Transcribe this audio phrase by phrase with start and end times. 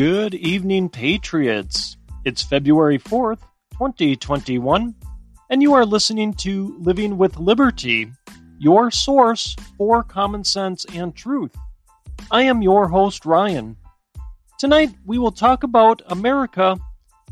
[0.00, 1.98] Good evening, Patriots.
[2.24, 3.40] It's February 4th,
[3.72, 4.94] 2021,
[5.50, 8.10] and you are listening to Living with Liberty,
[8.58, 11.54] your source for common sense and truth.
[12.30, 13.76] I am your host, Ryan.
[14.58, 16.78] Tonight, we will talk about America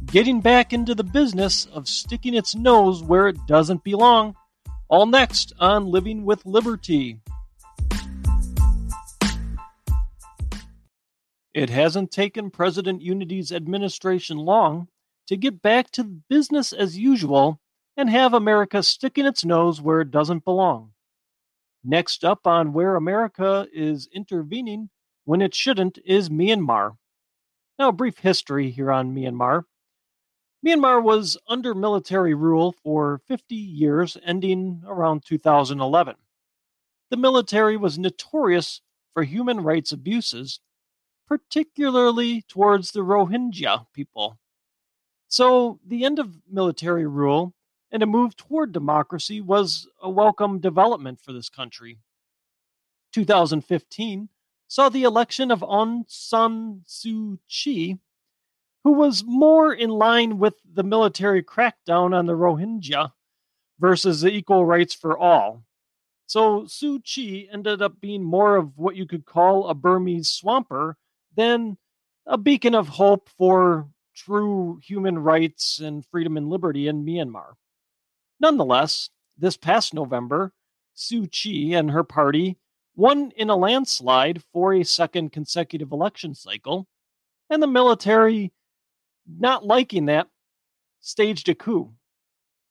[0.04, 4.36] getting back into the business of sticking its nose where it doesn't belong.
[4.88, 7.18] All next on Living with Liberty.
[11.54, 14.88] It hasn't taken President Unity's administration long
[15.26, 17.60] to get back to business as usual
[17.96, 20.92] and have America sticking its nose where it doesn't belong.
[21.82, 24.90] Next up on where America is intervening
[25.24, 26.96] when it shouldn't is Myanmar.
[27.78, 29.64] Now, a brief history here on Myanmar.
[30.66, 36.16] Myanmar was under military rule for 50 years, ending around 2011.
[37.10, 38.80] The military was notorious
[39.14, 40.60] for human rights abuses
[41.28, 44.38] particularly towards the Rohingya people.
[45.28, 47.54] So, the end of military rule
[47.92, 51.98] and a move toward democracy was a welcome development for this country.
[53.12, 54.30] 2015
[54.68, 57.98] saw the election of Aung San Suu Kyi,
[58.84, 63.12] who was more in line with the military crackdown on the Rohingya
[63.78, 65.62] versus the equal rights for all.
[66.26, 70.96] So Suu Kyi ended up being more of what you could call a Burmese swamper
[71.38, 71.78] then
[72.26, 77.52] a beacon of hope for true human rights and freedom and liberty in Myanmar.
[78.40, 80.52] Nonetheless, this past November,
[80.96, 82.58] Suu Kyi and her party
[82.96, 86.88] won in a landslide for a second consecutive election cycle,
[87.48, 88.52] and the military,
[89.26, 90.26] not liking that,
[91.00, 91.94] staged a coup,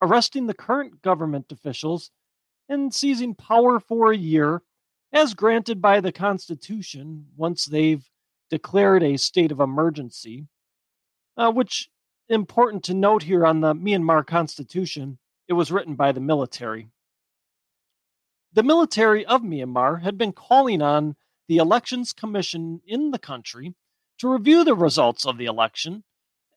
[0.02, 2.12] arresting the current government officials
[2.68, 4.62] and seizing power for a year
[5.14, 8.06] as granted by the Constitution once they've
[8.50, 10.48] declared a state of emergency,
[11.36, 11.89] uh, which
[12.30, 15.17] important to note here on the Myanmar Constitution,
[15.48, 16.89] it was written by the military.
[18.54, 21.16] The military of Myanmar had been calling on
[21.48, 23.76] the Elections Commission in the country
[24.20, 26.04] to review the results of the election,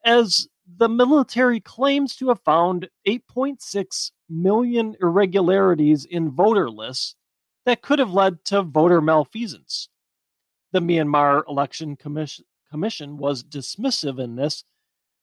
[0.03, 7.15] as the military claims to have found 8.6 million irregularities in voter lists
[7.65, 9.89] that could have led to voter malfeasance
[10.71, 14.63] the Myanmar Election Commission, Commission was dismissive in this,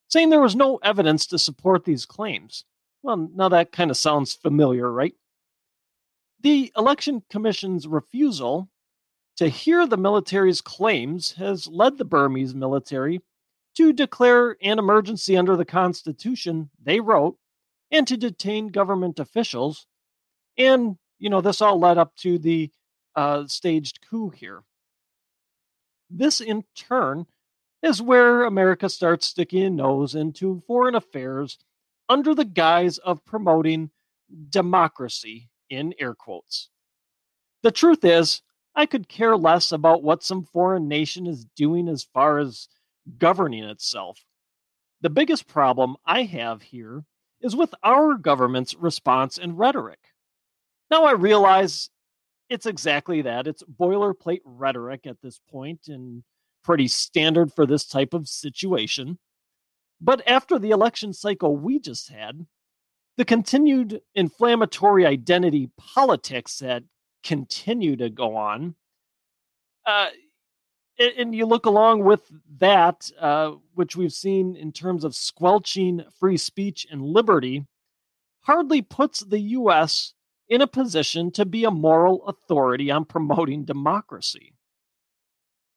[0.08, 2.64] saying there was no evidence to support these claims.
[3.02, 5.14] Well, now that kind of sounds familiar, right?
[6.40, 8.68] The Election Commission's refusal
[9.36, 13.20] to hear the military's claims has led the Burmese military
[13.76, 17.36] to declare an emergency under the Constitution they wrote
[17.90, 19.86] and to detain government officials.
[20.56, 22.70] And, you know, this all led up to the
[23.14, 24.62] uh, staged coup here.
[26.10, 27.26] This, in turn,
[27.82, 31.58] is where America starts sticking a nose into foreign affairs
[32.08, 33.90] under the guise of promoting
[34.48, 36.70] democracy in air quotes.
[37.62, 38.42] The truth is,
[38.74, 42.68] I could care less about what some foreign nation is doing as far as
[43.18, 44.24] governing itself.
[45.00, 47.04] The biggest problem I have here
[47.40, 50.00] is with our government's response and rhetoric.
[50.90, 51.90] Now, I realize
[52.48, 53.46] it's exactly that.
[53.46, 56.22] It's boilerplate rhetoric at this point and
[56.64, 59.18] pretty standard for this type of situation.
[60.00, 62.46] But after the election cycle we just had,
[63.16, 66.84] the continued inflammatory identity politics that
[67.24, 68.76] continue to go on,
[69.86, 70.08] uh,
[70.98, 72.22] and you look along with
[72.58, 77.66] that, uh, which we've seen in terms of squelching free speech and liberty,
[78.40, 80.14] hardly puts the U.S
[80.48, 84.54] in a position to be a moral authority on promoting democracy.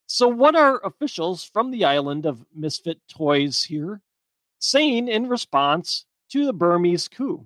[0.08, 4.02] So, what are officials from the island of misfit toys here
[4.60, 7.46] saying in response to the Burmese coup?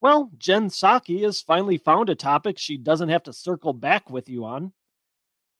[0.00, 4.28] Well, Jen Psaki has finally found a topic she doesn't have to circle back with
[4.28, 4.72] you on.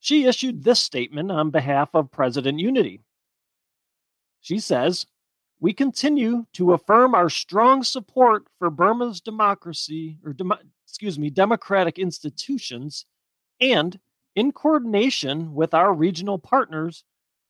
[0.00, 3.00] She issued this statement on behalf of President Unity.
[4.40, 5.06] She says,
[5.62, 10.52] we continue to affirm our strong support for Burma's democracy, or dem-
[10.84, 13.06] excuse me, democratic institutions,
[13.60, 14.00] and
[14.34, 17.04] in coordination with our regional partners,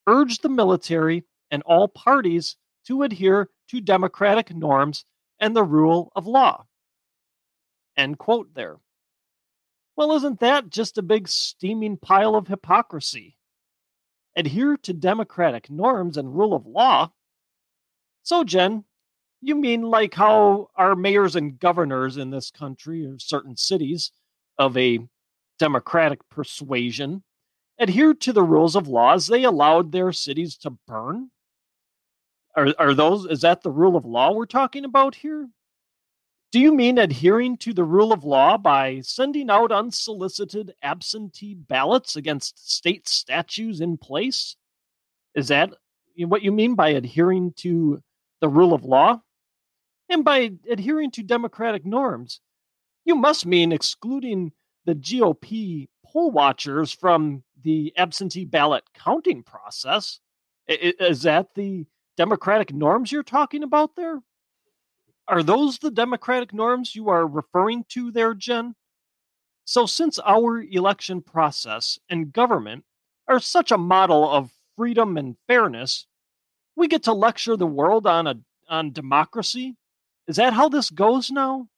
[0.06, 2.56] urge the military and all parties
[2.86, 5.06] to adhere to democratic norms
[5.40, 6.66] and the rule of law.
[7.96, 8.76] End quote there.
[9.96, 13.38] Well, isn't that just a big steaming pile of hypocrisy?
[14.36, 17.10] Adhere to democratic norms and rule of law
[18.22, 18.84] so, Jen,
[19.40, 24.12] you mean like how our mayors and governors in this country or certain cities
[24.58, 25.00] of a
[25.58, 27.22] democratic persuasion
[27.80, 31.30] adhered to the rules of laws, they allowed their cities to burn.
[32.56, 35.48] Are, are those, is that the rule of law we're talking about here?
[36.52, 42.14] Do you mean adhering to the rule of law by sending out unsolicited absentee ballots
[42.14, 44.54] against state statutes in place?
[45.34, 45.72] Is that
[46.18, 48.02] what you mean by adhering to
[48.42, 49.22] the rule of law?
[50.10, 52.40] And by adhering to democratic norms,
[53.06, 54.52] you must mean excluding
[54.84, 60.20] the GOP poll watchers from the absentee ballot counting process.
[60.68, 61.86] Is that the
[62.16, 64.20] democratic norms you're talking about there?
[65.28, 68.74] Are those the democratic norms you are referring to there, Jen?
[69.64, 72.84] So, since our election process and government
[73.28, 76.06] are such a model of freedom and fairness,
[76.76, 78.34] we get to lecture the world on a
[78.68, 79.76] on democracy.
[80.26, 81.68] Is that how this goes now?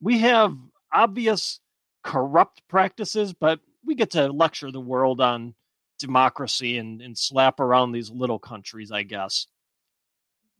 [0.00, 0.56] We have
[0.92, 1.60] obvious
[2.02, 5.54] corrupt practices, but we get to lecture the world on
[5.98, 9.46] democracy and, and slap around these little countries, I guess.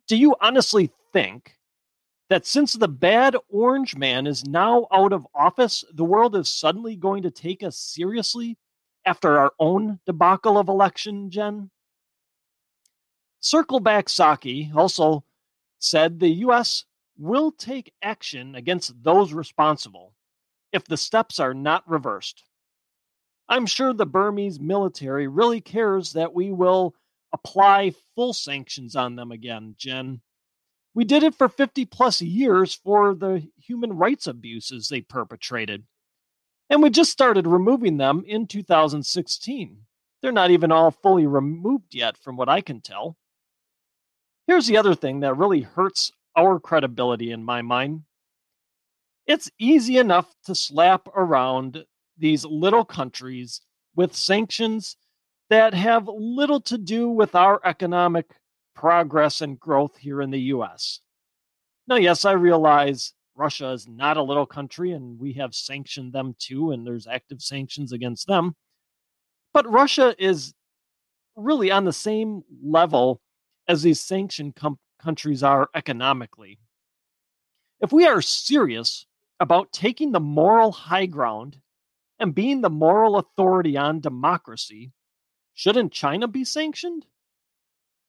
[0.09, 1.57] Do you honestly think
[2.31, 6.97] that since the bad orange man is now out of office, the world is suddenly
[6.97, 8.57] going to take us seriously
[9.05, 11.71] after our own debacle of election, Jen?
[13.43, 15.25] Circleback Psaki also
[15.79, 16.85] said the U.S.
[17.19, 20.15] will take action against those responsible
[20.73, 22.43] if the steps are not reversed.
[23.49, 26.95] I'm sure the Burmese military really cares that we will
[27.33, 30.21] apply full sanctions on them again, Jen.
[30.95, 35.85] We did it for 50 plus years for the human rights abuses they perpetrated.
[36.71, 39.79] And we just started removing them in 2016.
[40.21, 43.17] They're not even all fully removed yet, from what I can tell.
[44.47, 48.03] Here's the other thing that really hurts our credibility in my mind
[49.27, 51.85] it's easy enough to slap around
[52.17, 53.61] these little countries
[53.97, 54.97] with sanctions
[55.51, 58.37] that have little to do with our economic
[58.75, 61.01] progress and growth here in the US.
[61.89, 66.35] Now, yes, I realize Russia is not a little country and we have sanctioned them
[66.39, 68.55] too, and there's active sanctions against them.
[69.53, 70.55] But Russia is
[71.37, 73.21] really on the same level
[73.69, 76.59] as these sanctioned com- countries are economically.
[77.81, 79.07] If we are serious
[79.39, 81.59] about taking the moral high ground
[82.19, 84.93] and being the moral authority on democracy,
[85.53, 87.07] shouldn't China be sanctioned?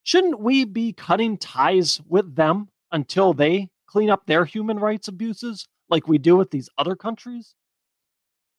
[0.02, 5.66] Shouldn't we be cutting ties with them until they clean up their human rights abuses
[5.90, 7.54] like we do with these other countries?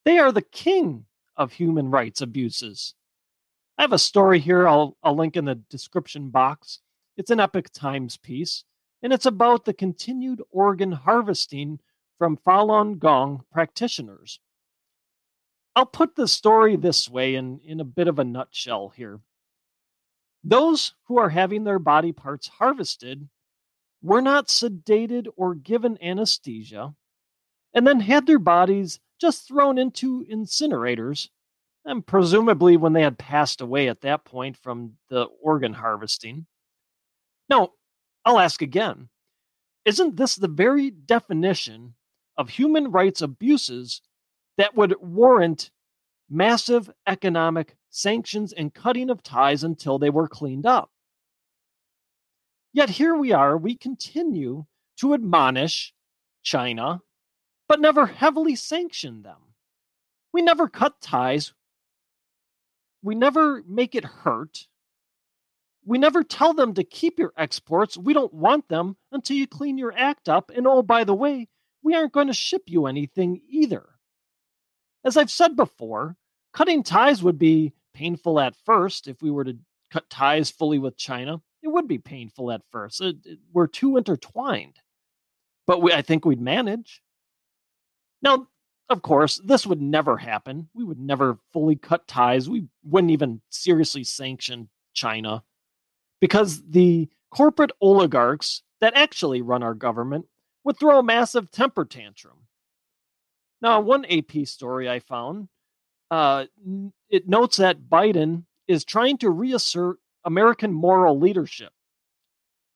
[0.05, 1.05] They are the king
[1.35, 2.93] of human rights abuses.
[3.77, 6.81] I have a story here I'll, I'll link in the description box.
[7.19, 8.63] It's an Epoch Times piece,
[9.03, 11.81] and it's about the continued organ harvesting
[12.17, 14.39] from Falun Gong practitioners.
[15.75, 19.19] I'll put the story this way in, in a bit of a nutshell here.
[20.45, 23.27] Those who are having their body parts harvested
[24.01, 26.95] were not sedated or given anesthesia,
[27.73, 31.27] and then had their bodies just thrown into incinerators,
[31.83, 36.45] and presumably when they had passed away at that point from the organ harvesting.
[37.49, 37.69] Now,
[38.25, 39.09] I'll ask again
[39.85, 41.95] isn't this the very definition
[42.37, 44.01] of human rights abuses
[44.57, 45.71] that would warrant
[46.29, 50.91] massive economic sanctions, and cutting of ties until they were cleaned up.
[52.71, 54.65] Yet here we are, we continue
[54.99, 55.93] to admonish
[56.43, 57.01] China,
[57.67, 59.55] but never heavily sanction them.
[60.31, 61.53] We never cut ties.
[63.01, 64.67] We never make it hurt.
[65.89, 67.97] We never tell them to keep your exports.
[67.97, 70.51] We don't want them until you clean your act up.
[70.55, 71.47] And oh, by the way,
[71.81, 73.89] we aren't going to ship you anything either.
[75.03, 76.15] As I've said before,
[76.53, 79.57] cutting ties would be painful at first if we were to
[79.89, 81.41] cut ties fully with China.
[81.63, 83.01] It would be painful at first.
[83.01, 84.75] It, it, we're too intertwined,
[85.65, 87.01] but we, I think we'd manage.
[88.21, 88.47] Now,
[88.89, 90.69] of course, this would never happen.
[90.75, 92.47] We would never fully cut ties.
[92.47, 95.43] We wouldn't even seriously sanction China
[96.19, 100.25] because the corporate oligarchs that actually run our government
[100.63, 102.37] would throw a massive temper tantrum.
[103.61, 105.49] Now, one AP story I found
[106.11, 106.45] uh,
[107.09, 111.71] it notes that Biden is trying to reassert American moral leadership.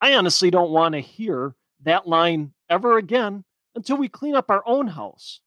[0.02, 3.44] I honestly don't want to hear that line ever again
[3.76, 5.40] until we clean up our own house.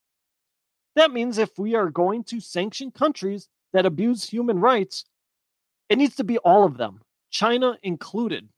[0.96, 5.04] That means if we are going to sanction countries that abuse human rights,
[5.88, 8.48] it needs to be all of them, China included.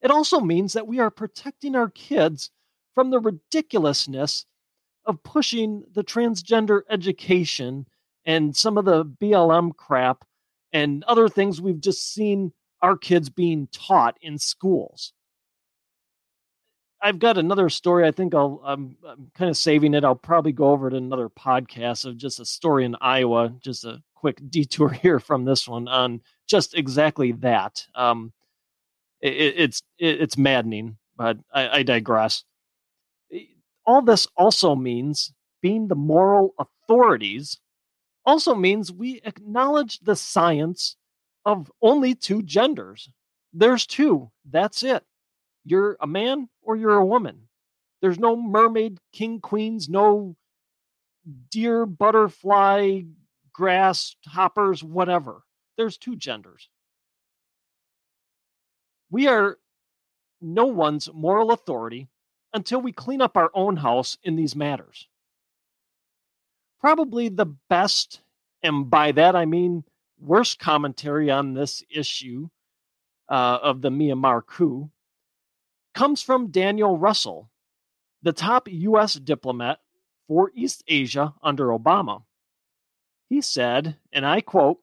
[0.00, 2.50] It also means that we are protecting our kids
[2.94, 4.46] from the ridiculousness
[5.04, 7.86] of pushing the transgender education
[8.24, 10.24] and some of the BLM crap
[10.72, 15.12] and other things we've just seen our kids being taught in schools.
[17.00, 18.06] I've got another story.
[18.06, 20.04] I think I'll I'm, I'm kind of saving it.
[20.04, 23.54] I'll probably go over to another podcast of just a story in Iowa.
[23.60, 27.86] Just a quick detour here from this one on just exactly that.
[27.94, 28.32] Um,
[29.20, 32.44] it, it's it, it's maddening, but I, I digress.
[33.86, 35.32] All this also means
[35.62, 37.58] being the moral authorities
[38.24, 40.96] also means we acknowledge the science
[41.46, 43.08] of only two genders.
[43.54, 44.30] There's two.
[44.44, 45.02] That's it.
[45.64, 47.48] You're a man or you're a woman.
[48.02, 50.36] There's no mermaid, king, queens, no
[51.50, 53.00] deer, butterfly,
[53.58, 55.42] grass, hoppers, whatever.
[55.76, 56.68] There's two genders.
[59.10, 59.58] We are
[60.40, 62.08] no one's moral authority
[62.54, 65.08] until we clean up our own house in these matters
[66.80, 68.20] probably the best,
[68.62, 69.84] and by that I mean
[70.20, 72.48] worst commentary on this issue
[73.28, 74.90] uh, of the Myanmar coup,
[75.94, 77.50] comes from Daniel Russel,
[78.22, 79.14] the top U.S.
[79.14, 79.78] diplomat
[80.26, 82.22] for East Asia under Obama.
[83.28, 84.78] He said, and I quote,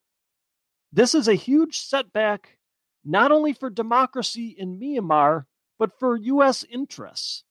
[0.92, 2.58] This is a huge setback
[3.04, 5.46] not only for democracy in Myanmar,
[5.78, 6.64] but for U.S.
[6.64, 7.44] interests.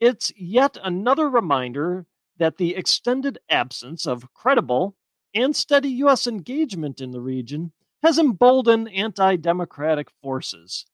[0.00, 2.06] It's yet another reminder
[2.38, 4.96] that the extended absence of credible
[5.34, 6.26] and steady U.S.
[6.26, 10.86] engagement in the region has emboldened anti democratic forces.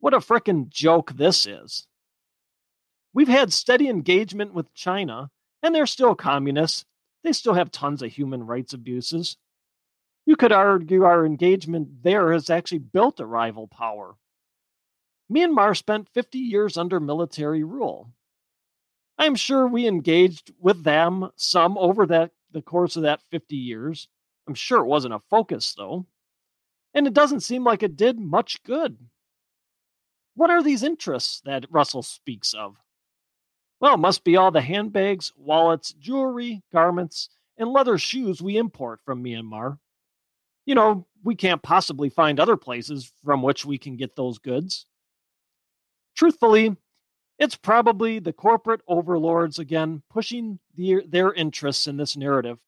[0.00, 1.86] What a frickin' joke this is.
[3.12, 5.30] We've had steady engagement with China,
[5.62, 6.84] and they're still communists.
[7.22, 9.36] They still have tons of human rights abuses.
[10.26, 14.16] You could argue our engagement there has actually built a rival power.
[15.30, 18.12] Myanmar spent 50 years under military rule.
[19.18, 24.08] I'm sure we engaged with them some over that the course of that 50 years.
[24.48, 26.06] I'm sure it wasn't a focus though.
[26.94, 28.98] And it doesn't seem like it did much good.
[30.34, 32.76] What are these interests that Russel speaks of?
[33.80, 39.00] Well, it must be all the handbags, wallets, jewelry, garments, and leather shoes we import
[39.04, 39.78] from Myanmar.
[40.66, 44.86] You know, we can't possibly find other places from which we can get those goods.
[46.14, 46.76] Truthfully,
[47.38, 52.58] it's probably the corporate overlords again pushing the, their interests in this narrative.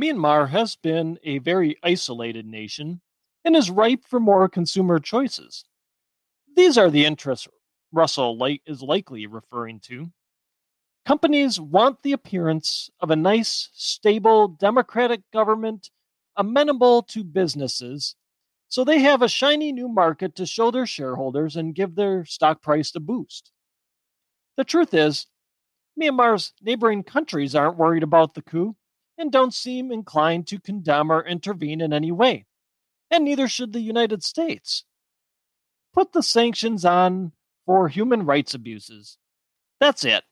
[0.00, 3.00] Myanmar has been a very isolated nation
[3.44, 5.64] and is ripe for more consumer choices.
[6.56, 7.46] These are the interests
[7.92, 10.10] Russel is likely referring to.
[11.06, 15.88] Companies want the appearance of a nice, stable, democratic government
[16.36, 18.16] amenable to businesses,
[18.68, 22.60] so they have a shiny new market to show their shareholders and give their stock
[22.60, 23.52] price a boost.
[24.56, 25.28] The truth is,
[25.98, 28.74] Myanmar's neighboring countries aren't worried about the coup
[29.16, 32.46] and don't seem inclined to condemn or intervene in any way,
[33.12, 34.84] and neither should the United States.
[35.94, 37.30] Put the sanctions on
[37.64, 39.18] for human rights abuses.
[39.78, 40.24] That's it.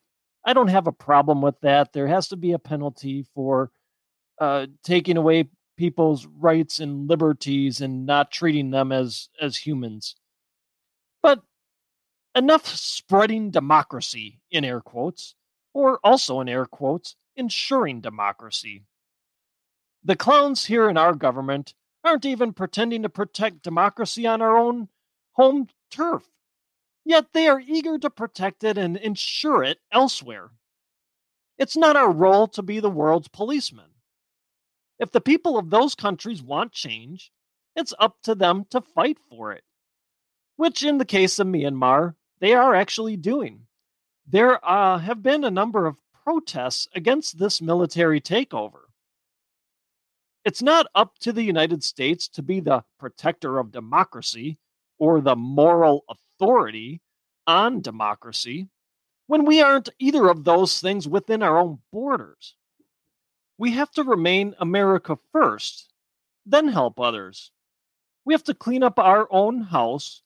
[0.45, 1.91] I don't have a problem with that.
[1.91, 3.71] There has to be a penalty for
[4.39, 10.15] uh, taking away people's rights and liberties and not treating them as as humans.
[11.23, 11.41] But
[12.35, 15.35] enough spreading democracy in air quotes,
[15.73, 18.83] or also in air quotes, ensuring democracy.
[20.03, 21.73] The clowns here in our government
[22.03, 24.89] aren't even pretending to protect democracy on our own
[25.33, 26.29] home turf,
[27.05, 30.49] yet they are eager to protect it and ensure it elsewhere.
[31.57, 33.91] It's not our role to be the world's policeman.
[34.99, 37.31] If the people of those countries want change,
[37.75, 39.63] it's up to them to fight for it.
[40.57, 43.67] Which, in the case of Myanmar, they are actually doing.
[44.27, 48.85] There uh, have been a number of protests against this military takeover.
[50.43, 54.57] It's not up to the United States to be the protector of democracy
[54.99, 57.01] or the moral authority
[57.47, 58.69] on democracy
[59.27, 62.55] when we aren't either of those things within our own borders.
[63.57, 65.91] We have to remain America first,
[66.45, 67.51] then help others.
[68.25, 70.21] We have to clean up our own house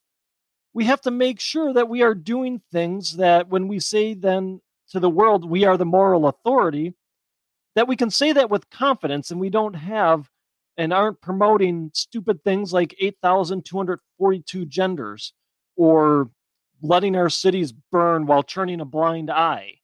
[0.74, 4.62] we have to make sure that we are doing things that when we say then
[4.90, 6.94] to the world we are the moral authority
[7.76, 10.30] that we can say that with confidence and we don't have
[10.80, 15.34] and aren't promoting stupid things like 8242 genders
[15.76, 16.32] or
[16.82, 19.76] letting our cities burn while turning a blind eye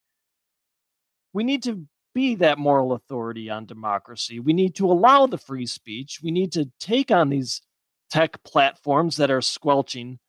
[1.33, 1.85] we need to
[2.15, 6.51] be that moral authority on democracy we need to allow the free speech we need
[6.51, 7.61] to take on these
[8.09, 10.19] tech platforms that are squelching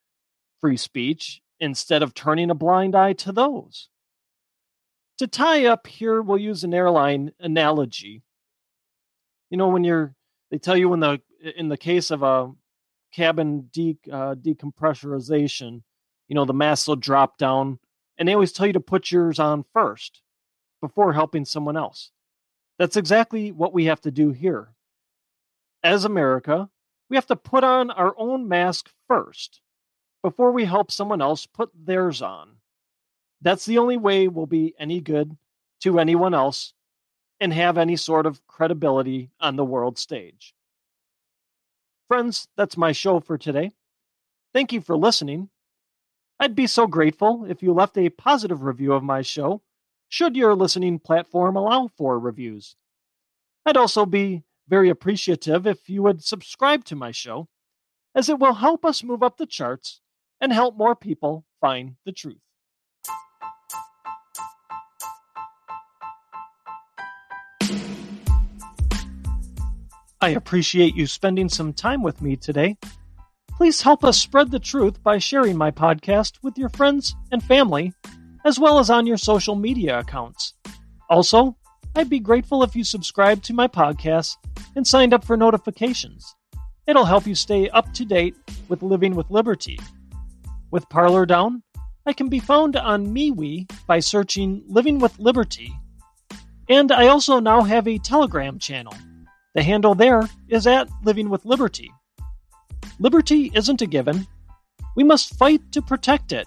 [0.61, 3.89] free speech instead of turning a blind eye to those.
[5.19, 8.23] To tie up here, we'll use an airline analogy.
[9.51, 10.15] You know, when you're,
[10.51, 11.21] they tell you in the
[11.57, 12.53] in the case of a
[13.13, 15.83] cabin de, uh, decompressurization,
[16.29, 17.79] you know, the mask will drop down,
[18.19, 20.23] and they always tell you to put yours on first
[20.81, 22.11] before helping someone else.
[22.79, 24.75] That's exactly what we have to do here.
[25.83, 26.69] As America,
[27.09, 29.61] we have to put on our own mask first
[30.23, 32.57] before we help someone else put theirs on.
[33.41, 35.37] That's the only way we'll be any good
[35.81, 36.73] to anyone else
[37.41, 40.55] and have any sort of credibility on the world stage.
[42.09, 43.73] Friends, that's my show for today.
[44.55, 45.51] Thank you for listening.
[46.39, 49.63] I'd be so grateful if you left a positive review of my show,
[50.09, 52.77] should your listening platform allow for reviews.
[53.65, 57.49] I'd also be very appreciative if you would subscribe to my show,
[58.15, 60.01] as it will help us move up the charts
[60.41, 62.46] and help more people find the truth.
[70.27, 72.77] I appreciate you spending some time with me today.
[73.53, 77.93] Please help us spread the truth by sharing my podcast with your friends and family,
[78.45, 80.55] as well as on your social media accounts.
[81.09, 81.57] Also,
[81.95, 84.35] I'd be grateful if you subscribed to my podcast
[84.75, 86.35] and signed up for notifications.
[86.89, 88.35] It'll help you stay up to date
[88.69, 89.79] with Living with Liberty.
[90.73, 91.63] With Parler Down,
[92.05, 95.73] I can be found on MeWe by searching Living with Liberty.
[96.69, 98.95] And I also now have a Telegram channel.
[99.57, 101.91] The handle there is at Living with Liberty.
[103.01, 104.27] Liberty isn't a given.
[104.97, 106.47] We must fight to protect it.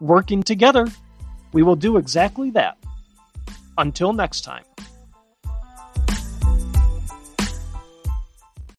[0.00, 0.86] Working together,
[1.52, 2.78] we will do exactly that.
[3.76, 4.62] Until next time.